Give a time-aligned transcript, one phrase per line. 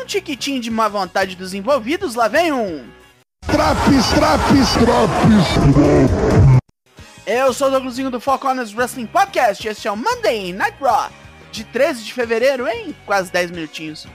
[0.00, 2.88] um tiquitinho de má vontade dos envolvidos, lá vem um.
[3.46, 6.20] Traps, traps, traps.
[7.26, 9.66] Eu sou o Douglasinho do Four Corners Wrestling Podcast.
[9.68, 11.10] Este é o Monday Night Raw
[11.52, 14.06] de 13 de fevereiro, em quase 10 minutinhos.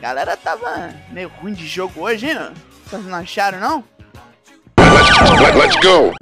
[0.00, 2.52] Galera tava meio ruim de jogo hoje, hein?
[2.86, 3.84] Vocês não acharam, não?
[4.78, 6.12] Let, let's go.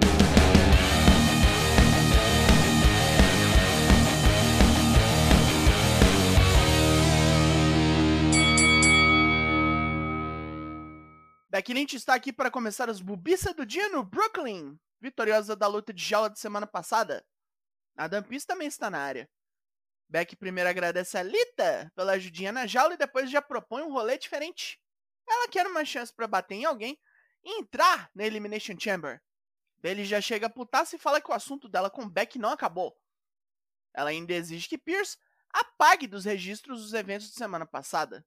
[11.57, 15.91] Becky Lynch está aqui para começar as bubiças do dia no Brooklyn, vitoriosa da luta
[15.91, 17.25] de jaula de semana passada.
[17.97, 19.27] Adam Pearce também está na área.
[20.07, 24.19] Beck primeiro agradece a Lita pela ajudinha na jaula e depois já propõe um rolê
[24.19, 24.79] diferente.
[25.27, 26.95] Ela quer uma chance para bater em alguém
[27.43, 29.19] e entrar na Elimination Chamber.
[29.79, 32.95] Bailey já chega a putaça e fala que o assunto dela com Beck não acabou.
[33.95, 35.17] Ela ainda exige que Pierce
[35.49, 38.23] apague dos registros os eventos de semana passada.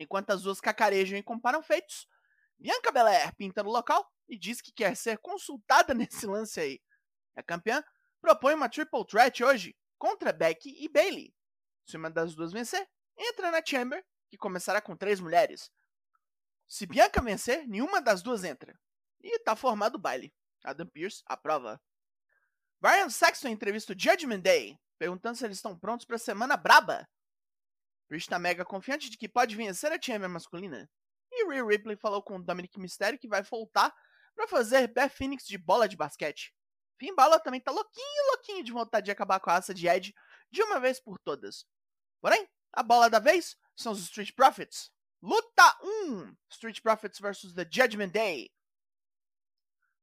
[0.00, 2.08] Enquanto as duas cacarejam e comparam feitos,
[2.58, 6.80] Bianca Belair pinta no local e diz que quer ser consultada nesse lance aí.
[7.36, 7.84] A campeã
[8.20, 11.34] propõe uma triple threat hoje contra Becky e Bailey.
[11.86, 15.70] Se uma das duas vencer, entra na Chamber, que começará com três mulheres.
[16.66, 18.78] Se Bianca vencer, nenhuma das duas entra.
[19.22, 20.34] E tá formado o baile.
[20.64, 21.80] Adam Pearce aprova.
[22.80, 27.08] Brian Saxton entrevista o Judgment Day, perguntando se eles estão prontos para a semana braba.
[28.08, 30.90] Pearce está mega confiante de que pode vencer a Chamber masculina.
[31.36, 33.94] E Rhea Ripley falou com Dominic Mysterio que vai voltar
[34.34, 36.54] para fazer Beth Phoenix de bola de basquete.
[36.98, 40.14] Finn Balor também tá louquinho, louquinho de vontade de acabar com a raça de Edge
[40.50, 41.66] de uma vez por todas.
[42.20, 44.92] Porém, a bola da vez são os Street Profits.
[45.20, 48.50] Luta 1: Street Profits vs The Judgment Day.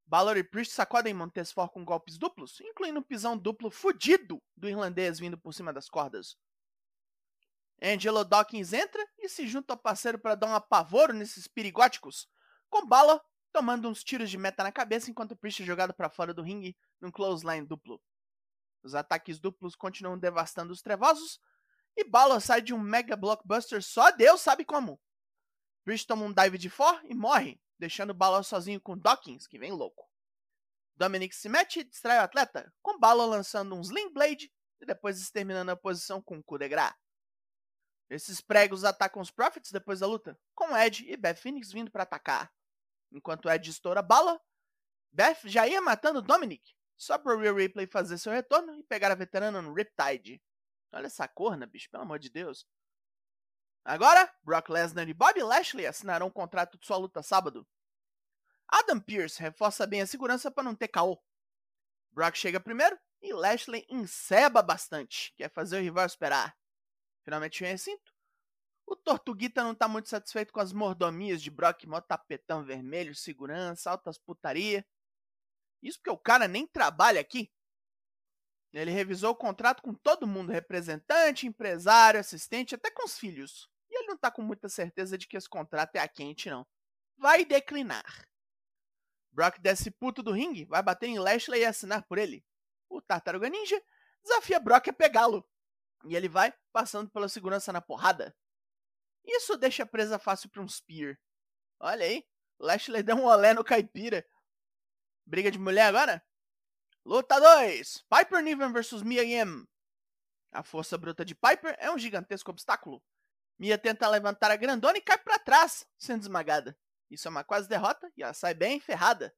[0.05, 5.19] Balor e Priest sacodem Montesfort com golpes duplos, incluindo um pisão duplo fudido do irlandês
[5.19, 6.35] vindo por cima das cordas.
[7.81, 12.27] Angelo Dawkins entra e se junta ao parceiro para dar um apavoro nesses perigóticos,
[12.69, 13.19] com Balor
[13.51, 16.77] tomando uns tiros de meta na cabeça enquanto Priest é jogado para fora do ringue
[17.01, 18.01] num clothesline duplo.
[18.83, 21.39] Os ataques duplos continuam devastando os trevosos
[21.97, 25.01] e Balor sai de um mega blockbuster só Deus sabe como.
[25.83, 29.71] Priest toma um dive de for e morre, deixando Balor sozinho com Dawkins, que vem
[29.71, 30.07] louco.
[30.95, 35.19] Dominic se mete e distrai o atleta, com Balor lançando um Sling Blade e depois
[35.19, 36.93] exterminando a posição com um coup de gras.
[38.11, 42.03] Esses pregos atacam os Profits depois da luta, com Ed e Beth Phoenix vindo para
[42.03, 42.53] atacar.
[43.09, 44.37] Enquanto Ed estoura bala,
[45.13, 49.15] Beth já ia matando Dominic, só para Real Ripley fazer seu retorno e pegar a
[49.15, 50.43] veterana no Riptide.
[50.91, 52.67] Olha essa corna, bicho, pelo amor de Deus.
[53.85, 57.65] Agora, Brock Lesnar e Bobby Lashley assinaram um contrato de sua luta sábado.
[58.67, 61.17] Adam Pearce reforça bem a segurança para não ter caô.
[62.11, 66.53] Brock chega primeiro e Lashley enceba bastante, quer fazer o rival esperar.
[67.23, 68.13] Finalmente vem recinto.
[68.85, 73.89] O Tortuguita não tá muito satisfeito com as mordomias de Brock, mó tapetão vermelho, segurança,
[73.89, 74.85] altas putaria.
[75.81, 77.51] Isso porque o cara nem trabalha aqui.
[78.73, 83.69] Ele revisou o contrato com todo mundo, representante, empresário, assistente, até com os filhos.
[83.89, 86.65] E ele não tá com muita certeza de que esse contrato é a quente, não.
[87.17, 88.27] Vai declinar.
[89.31, 92.43] Brock desce puto do ringue, vai bater em Lashley e assinar por ele.
[92.89, 93.81] O Tartaruga Ninja
[94.23, 95.47] desafia Brock a pegá-lo.
[96.05, 98.35] E ele vai passando pela segurança na porrada.
[99.23, 101.17] Isso deixa a presa fácil para um Spear.
[101.79, 102.25] Olha aí,
[102.59, 104.25] Lashley deu um olé no caipira.
[105.25, 106.23] Briga de mulher agora?
[107.05, 109.65] Luta 2: Piper Niven vs Mia Yim.
[110.51, 113.03] A força bruta de Piper é um gigantesco obstáculo.
[113.57, 116.77] Mia tenta levantar a grandona e cai para trás, sendo esmagada.
[117.09, 119.35] Isso é uma quase derrota e ela sai bem ferrada,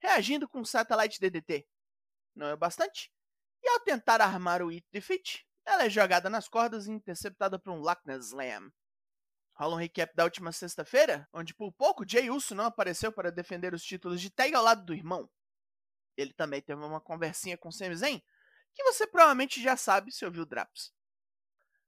[0.00, 1.66] reagindo com um Satellite DDT.
[2.34, 3.12] Não é bastante?
[3.62, 7.72] E ao tentar armar o It Defeat, ela é jogada nas cordas e interceptada por
[7.72, 8.72] um Loch Slam.
[9.54, 13.74] Rola um recap da última sexta-feira, onde por pouco Jay Uso não apareceu para defender
[13.74, 15.30] os títulos de tag ao lado do irmão.
[16.16, 18.22] Ele também teve uma conversinha com Sami Zayn,
[18.74, 20.92] que você provavelmente já sabe se ouviu Draps.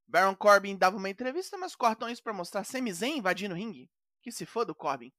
[0.07, 3.91] Baron Corbin dava uma entrevista, mas cortam isso para mostrar Sami Zayn invadindo o ringue.
[4.23, 5.13] Que se foda o Corbin.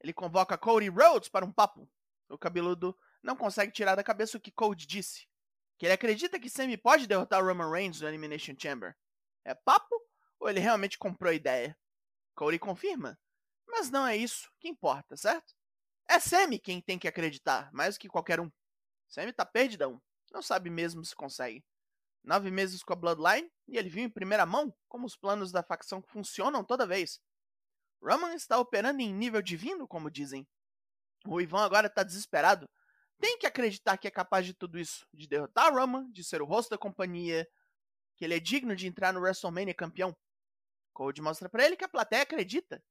[0.00, 1.88] Ele convoca Cody Rhodes para um papo.
[2.28, 5.29] O cabeludo não consegue tirar da cabeça o que Cody disse.
[5.80, 8.94] Que ele acredita que Sami pode derrotar Roman Reigns no Elimination Chamber.
[9.42, 9.98] É papo
[10.38, 11.74] ou ele realmente comprou a ideia?
[12.34, 13.18] Cody confirma.
[13.66, 15.54] Mas não é isso que importa, certo?
[16.06, 18.52] É Sammy quem tem que acreditar, mais do que qualquer um.
[19.08, 19.98] Sammy tá perdidão.
[20.30, 21.64] Não sabe mesmo se consegue.
[22.22, 25.62] Nove meses com a Bloodline e ele viu em primeira mão como os planos da
[25.62, 27.18] facção funcionam toda vez.
[28.02, 30.46] Roman está operando em nível divino, como dizem.
[31.26, 32.68] O Ivan agora está desesperado.
[33.20, 36.46] Tem que acreditar que é capaz de tudo isso, de derrotar Roman, de ser o
[36.46, 37.46] rosto da companhia,
[38.16, 40.16] que ele é digno de entrar no WrestleMania campeão.
[40.92, 42.82] Cody mostra para ele que a plateia acredita.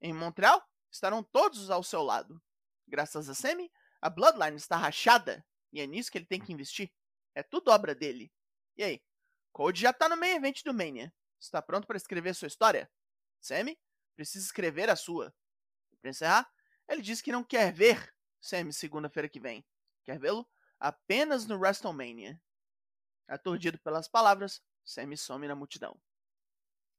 [0.00, 2.40] Em Montreal, estarão todos ao seu lado.
[2.86, 3.70] Graças a Sammy,
[4.00, 6.92] a Bloodline está rachada e é nisso que ele tem que investir.
[7.34, 8.32] É tudo obra dele.
[8.76, 9.02] E aí?
[9.52, 11.12] Cody já tá no main event do Mania.
[11.40, 12.90] Está pronto para escrever sua história?
[13.40, 13.78] Sammy
[14.14, 15.34] precisa escrever a sua.
[16.00, 16.50] Para encerrar,
[16.88, 18.14] ele diz que não quer ver
[18.46, 19.64] Sammy segunda-feira que vem.
[20.04, 20.48] Quer vê-lo
[20.78, 22.40] apenas no WrestleMania.
[23.28, 26.00] Aturdido pelas palavras, Sammy some na multidão.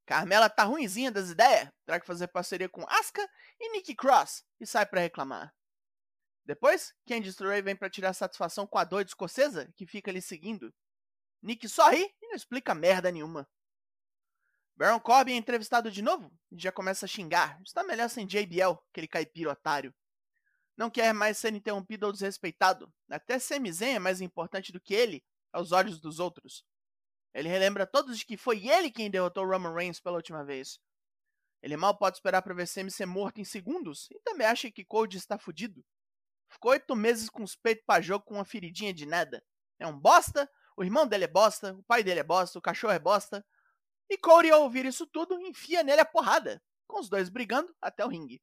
[0.05, 3.29] Carmela tá ruinzinha das ideias, terá que fazer parceria com Asuka
[3.59, 5.53] e Nikki Cross e sai para reclamar.
[6.45, 10.73] Depois, Candice LeRae vem para tirar satisfação com a doida escocesa que fica ali seguindo.
[11.41, 13.47] Nick só ri e não explica merda nenhuma.
[14.77, 17.61] Baron Corbin é entrevistado de novo e já começa a xingar.
[17.63, 19.93] Está melhor sem JBL, aquele caipira otário.
[20.77, 22.93] Não quer mais ser interrompido ou desrespeitado.
[23.09, 26.63] Até Sami Zayn é mais importante do que ele, aos olhos dos outros.
[27.33, 30.79] Ele relembra a todos de que foi ele quem derrotou Roman Reigns pela última vez.
[31.61, 34.85] Ele mal pode esperar para ver Sami ser morto em segundos e também acha que
[34.85, 35.83] Cody está fudido.
[36.49, 39.43] Ficou oito meses com os peitos para jogo com uma feridinha de nada.
[39.79, 42.93] É um bosta, o irmão dele é bosta, o pai dele é bosta, o cachorro
[42.93, 43.45] é bosta.
[44.09, 48.05] E Cody, ao ouvir isso tudo, enfia nele a porrada, com os dois brigando até
[48.05, 48.41] o ringue.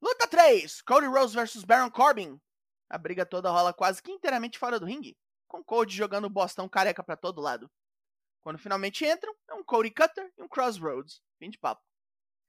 [0.00, 2.40] Luta 3: Cody Rose vs Baron Corbin.
[2.88, 5.16] A briga toda rola quase que inteiramente fora do ringue,
[5.48, 7.70] com Cody jogando o bostão careca para todo lado.
[8.42, 11.20] Quando finalmente entram, é um Cody Cutter e um Crossroads.
[11.38, 11.82] Fim de papo.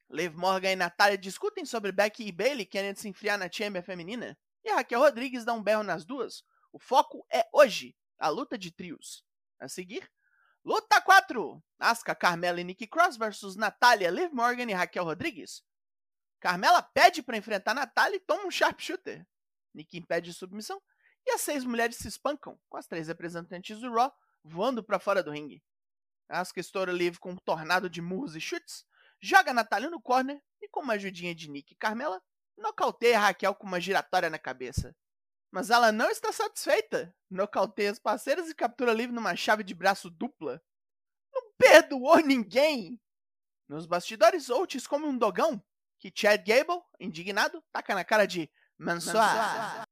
[0.10, 4.38] Liv Morgan e Natália discutem sobre Becky e Bailey querendo se enfiar na Chamber feminina
[4.64, 6.44] e a Raquel Rodrigues dá um berro nas duas.
[6.72, 9.24] O foco é hoje, a luta de trios.
[9.60, 10.10] A seguir,
[10.64, 15.64] luta 4: Asuka, Carmela e Nikki Cross versus Natália, Liv Morgan e Raquel Rodrigues.
[16.40, 19.26] Carmela pede para enfrentar Natália e toma um sharpshooter.
[19.74, 20.82] Nikki impede submissão
[21.26, 24.14] e as seis mulheres se espancam, com as três representantes do Raw
[24.44, 25.64] voando para fora do ringue.
[26.30, 28.86] Asuka estoura Liv com um tornado de murros e chutes,
[29.22, 32.22] joga Natália no corner e com uma ajudinha de Nick e Carmela,
[32.58, 34.96] nocauteia Raquel com uma giratória na cabeça.
[35.52, 37.16] Mas ela não está satisfeita.
[37.30, 40.62] Nocauteia as parceiras e captura livre numa chave de braço dupla.
[41.34, 43.00] Não perdoou ninguém!
[43.68, 45.64] Nos bastidores, Oates come um dogão
[46.00, 49.84] que Chad Gable, indignado, taca na cara de Mansoir.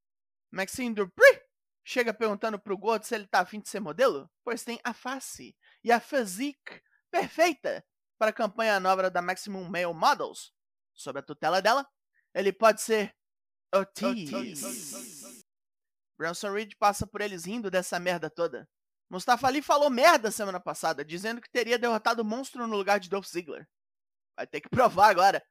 [0.51, 1.41] Maxine Dupree
[1.83, 5.55] chega perguntando pro gordo se ele tá afim de ser modelo, pois tem a face
[5.83, 6.81] e a physique
[7.11, 7.85] perfeita
[8.17, 10.53] para a campanha nova da Maximum Male Models.
[10.93, 11.85] Sob a tutela dela,
[12.33, 13.13] ele pode ser
[13.73, 14.31] Otis.
[16.17, 18.67] Bronson Reed passa por eles rindo dessa merda toda.
[19.09, 23.09] Mustafa Ali falou merda semana passada, dizendo que teria derrotado o monstro no lugar de
[23.09, 23.67] Dolph Ziggler.
[24.35, 25.43] Vai ter que provar agora.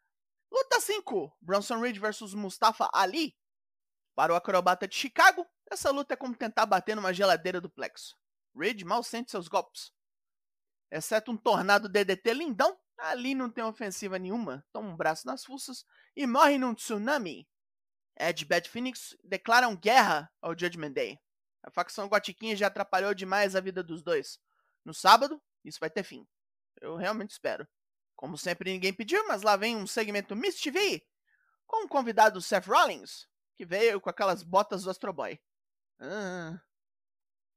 [0.50, 3.37] Luta 5: Bronson Reed versus Mustafa Ali.
[4.14, 8.17] Para o acrobata de Chicago, essa luta é como tentar bater numa geladeira do plexo.
[8.56, 9.93] Reed mal sente seus golpes.
[10.91, 15.85] Exceto um tornado DDT lindão, Ali não tem ofensiva nenhuma, toma um braço nas fuças
[16.17, 17.49] e morre num tsunami.
[18.17, 21.19] Ed e Bad Phoenix declaram guerra ao Judgment Day.
[21.62, 24.38] A facção Gotiquinha já atrapalhou demais a vida dos dois.
[24.85, 26.26] No sábado, isso vai ter fim.
[26.81, 27.67] Eu realmente espero.
[28.24, 31.06] Como sempre, ninguém pediu, mas lá vem um segmento Miss TV
[31.66, 35.38] com o convidado Seth Rollins, que veio com aquelas botas do Astro Boy.
[36.00, 36.58] Ah.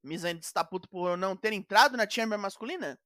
[0.04, 3.00] Miz ainda está puto por não ter entrado na Chamber masculina?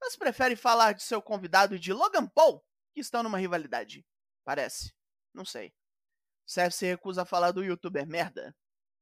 [0.00, 4.06] mas prefere falar de seu convidado de Logan Paul, que estão numa rivalidade.
[4.44, 4.94] Parece.
[5.34, 5.74] Não sei.
[6.46, 8.54] Seth se recusa a falar do youtuber merda.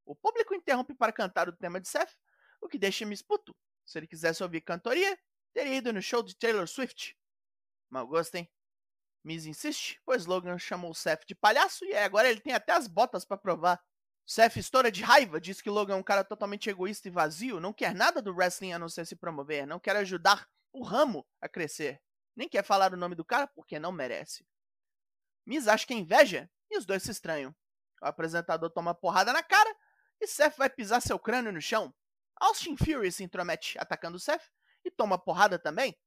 [0.07, 2.17] O público interrompe para cantar o tema de Seth,
[2.63, 3.55] o que deixa me puto.
[3.85, 5.19] Se ele quisesse ouvir cantoria,
[5.53, 7.15] teria ido no show de Taylor Swift.
[7.91, 8.49] Mal gosto, hein?
[9.23, 13.25] Miz insiste, pois Logan chamou Seth de palhaço e agora ele tem até as botas
[13.25, 13.83] para provar.
[14.27, 17.73] Seth estoura de raiva, diz que Logan é um cara totalmente egoísta e vazio, não
[17.73, 21.49] quer nada do wrestling a não ser se promover, não quer ajudar o ramo a
[21.49, 22.01] crescer.
[22.37, 24.47] Nem quer falar o nome do cara porque não merece.
[25.45, 27.55] Miz acha que é inveja e os dois se estranham.
[28.01, 29.75] O apresentador toma porrada na cara
[30.21, 31.93] e Seth vai pisar seu crânio no chão.
[32.37, 34.49] Austin Fury se intromete atacando Seth
[34.85, 35.99] e toma porrada também.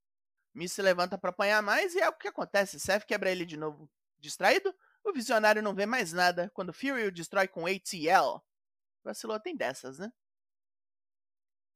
[0.54, 2.80] Miz se levanta para apanhar mais e é o que acontece.
[2.80, 3.90] Seth quebra ele de novo.
[4.20, 8.42] Distraído, o visionário não vê mais nada quando Fury o destrói com ATL.
[9.04, 10.12] Vacilou tem dessas, né?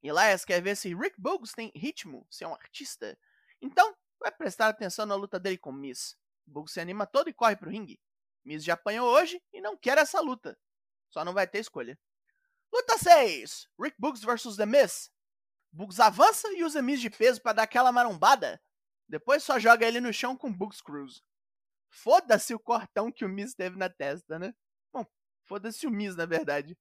[0.01, 3.17] Elias quer ver se Rick Boogs tem ritmo, se é um artista.
[3.62, 6.15] Então, vai prestar atenção na luta dele com Miss.
[6.46, 8.00] Boogs se anima todo e corre pro ringue.
[8.46, 10.57] Miss já apanhou hoje e não quer essa luta.
[11.10, 12.00] Só não vai ter escolha.
[12.72, 15.12] Luta 6: Rick Boogs vs The Miz.
[15.72, 18.62] Boogs avança e usa Miz de peso para dar aquela marombada.
[19.07, 21.21] Depois só joga ele no chão com Boogs Cruise.
[21.89, 24.53] Foda-se o cortão que o Miz teve na testa, né?
[24.91, 25.05] Bom,
[25.45, 26.77] foda-se o Miz, na verdade.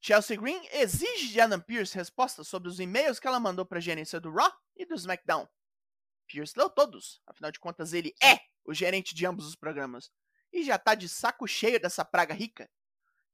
[0.00, 3.82] Chelsea Green exige de Adam Pearce respostas sobre os e-mails que ela mandou para a
[3.82, 5.46] gerência do Raw e do SmackDown.
[6.26, 10.10] Pierce leu todos, afinal de contas ele é o gerente de ambos os programas
[10.52, 12.70] e já tá de saco cheio dessa praga rica.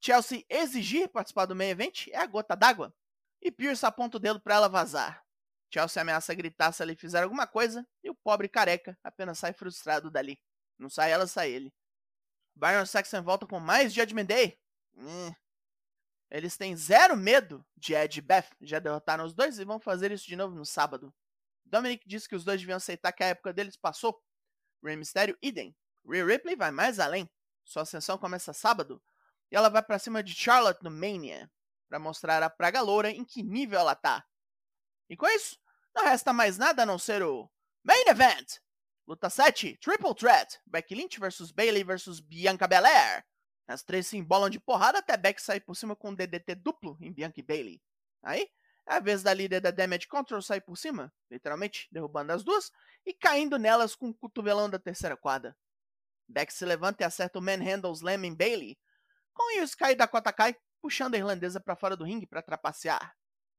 [0.00, 2.94] Chelsea exigir participar do main event é a gota d'água
[3.40, 5.25] e Pierce aponta o dedo para ela vazar.
[5.72, 10.10] Chelsea ameaça gritar se ele fizer alguma coisa e o pobre careca apenas sai frustrado
[10.10, 10.40] dali.
[10.78, 11.72] Não sai ela, sai ele.
[12.54, 14.58] Byron Saxon volta com mais Judgment Day.
[14.94, 15.32] Hum.
[16.30, 20.10] Eles têm zero medo de Ed e Beth, já derrotaram os dois e vão fazer
[20.10, 21.14] isso de novo no sábado.
[21.64, 24.20] Dominic disse que os dois deviam aceitar que a época deles passou.
[24.82, 25.76] Rey Mysterio, idem.
[26.08, 27.28] Rhea Ripley vai mais além.
[27.64, 29.02] Sua ascensão começa sábado
[29.50, 31.50] e ela vai para cima de Charlotte no Mania
[31.88, 34.24] para mostrar a praga loura em que nível ela tá.
[35.08, 35.58] E com isso,
[35.94, 37.50] não resta mais nada a não ser o
[37.84, 38.58] Main Event.
[39.06, 43.24] Luta 7, Triple Threat, Becky Lynch vs Bailey vs Bianca Belair.
[43.68, 46.96] As três se embolam de porrada até Becky sair por cima com um DDT duplo
[47.00, 47.82] em Bianca e Bailey.
[48.22, 48.48] Aí,
[48.88, 52.70] é a vez da líder da Damage Control sair por cima, literalmente, derrubando as duas,
[53.04, 55.56] e caindo nelas com o cotovelão da terceira quadra.
[56.28, 58.78] Beck se levanta e acerta o Manhandle Slam em Bailey.
[59.32, 63.16] Com isso, cai Dakota Kai, puxando a irlandesa para fora do ringue para trapacear.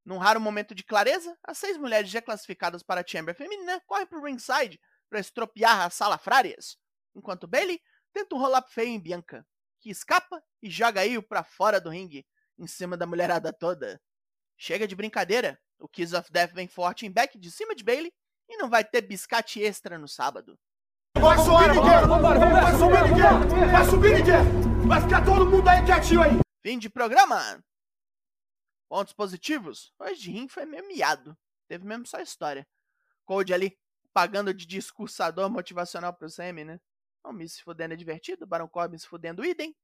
[0.07, 4.05] Num raro momento de clareza, as seis mulheres já classificadas para a Chamber feminina correm
[4.07, 6.77] para o ringside para estropiar a sala Frárias,
[7.13, 7.81] enquanto Bailey
[8.13, 9.45] tenta um roll-up feio em Bianca,
[9.81, 12.25] que escapa e joga Io para fora do ringue,
[12.57, 14.01] em cima da mulherada toda.
[14.55, 18.13] Chega de brincadeira, o Kiss of Death vem forte em back de cima de Bailey
[18.47, 20.57] e não vai ter biscate extra no sábado.
[21.17, 22.07] Vai subir ninguém!
[22.61, 23.71] Vai subir ninguém!
[23.71, 24.87] Vai subir ninguém!
[24.87, 26.39] Vai ficar todo mundo aí quietinho aí!
[26.63, 27.61] Fim de programa!
[28.87, 29.93] Pontos positivos?
[29.99, 31.37] Hoje rim foi meio miado.
[31.67, 32.67] Teve mesmo só história.
[33.25, 33.77] Code ali,
[34.13, 36.79] pagando de discursador motivacional pro Sammy, né?
[37.33, 39.75] Miss se fudendo é divertido, Baron Corbin se fudendo idem.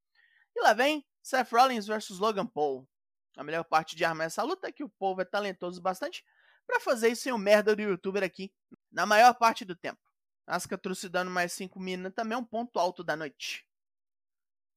[0.55, 2.88] E lá vem Seth Rollins versus Logan Paul.
[3.36, 6.24] A melhor parte de armar essa luta é que o povo é talentoso bastante
[6.65, 8.53] para fazer isso sem o merda do youtuber aqui,
[8.91, 10.00] na maior parte do tempo.
[10.45, 13.67] Asuka trucidando mais 5 minas também é um ponto alto da noite.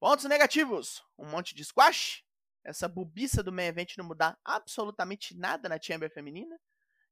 [0.00, 2.24] Pontos negativos: um monte de squash,
[2.66, 6.58] essa bubiça do main event não mudar absolutamente nada na Chamber feminina,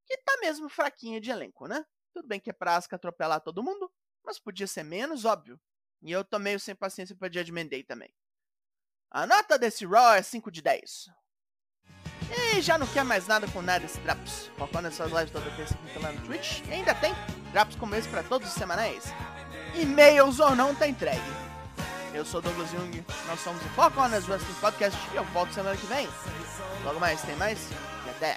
[0.04, 1.84] que tá mesmo fraquinha de elenco, né?
[2.12, 3.90] Tudo bem que é pra Asuka atropelar todo mundo,
[4.24, 5.58] mas podia ser menos óbvio.
[6.02, 8.12] E eu tô meio sem paciência pra Judgment Day também.
[9.10, 11.06] A nota desse Raw é 5 de 10.
[12.30, 14.48] E já não quer mais nada com nada esse Drops.
[14.58, 16.60] Focando nessas lives toda terça e quinta lá no Twitch.
[16.66, 17.12] E ainda tem
[17.52, 19.04] Drops como esse pra todos os semanais.
[19.74, 21.43] E-mails ou não tá entregue.
[22.14, 25.76] Eu sou Douglas Jung, nós somos o Foco Honest Wrestling Podcast e eu volto semana
[25.76, 26.08] que vem.
[26.84, 27.58] Logo mais, tem mais
[28.06, 28.36] e até!